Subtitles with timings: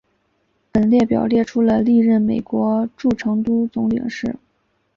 [0.71, 4.35] 本列表列出了历任美国驻成都总领事。